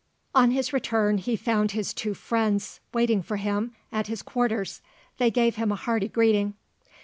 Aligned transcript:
On 0.33 0.49
his 0.49 0.73
return, 0.73 1.19
he 1.19 1.35
found 1.35 1.73
his 1.73 1.93
two 1.93 2.15
friends 2.15 2.79
waiting 2.91 3.21
for 3.21 3.37
him, 3.37 3.75
at 3.91 4.07
his 4.07 4.23
quarters. 4.23 4.81
They 5.19 5.29
gave 5.29 5.57
him 5.57 5.71
a 5.71 5.75
hearty 5.75 6.07
greeting. 6.07 6.55